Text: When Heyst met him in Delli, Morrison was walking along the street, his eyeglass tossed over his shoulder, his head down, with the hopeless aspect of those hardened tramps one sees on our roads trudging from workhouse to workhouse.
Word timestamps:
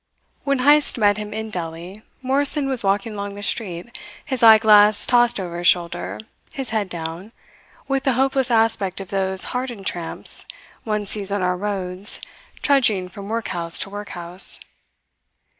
When 0.45 0.61
Heyst 0.65 0.97
met 0.97 1.17
him 1.17 1.31
in 1.31 1.51
Delli, 1.51 2.01
Morrison 2.23 2.67
was 2.67 2.83
walking 2.83 3.13
along 3.13 3.35
the 3.35 3.43
street, 3.43 4.01
his 4.25 4.41
eyeglass 4.41 5.05
tossed 5.05 5.39
over 5.39 5.59
his 5.59 5.67
shoulder, 5.67 6.17
his 6.53 6.71
head 6.71 6.89
down, 6.89 7.33
with 7.87 8.01
the 8.03 8.13
hopeless 8.13 8.49
aspect 8.49 8.99
of 8.99 9.09
those 9.09 9.43
hardened 9.53 9.85
tramps 9.85 10.47
one 10.85 11.05
sees 11.05 11.31
on 11.31 11.43
our 11.43 11.55
roads 11.55 12.19
trudging 12.63 13.09
from 13.09 13.29
workhouse 13.29 13.77
to 13.77 13.91
workhouse. 13.91 14.59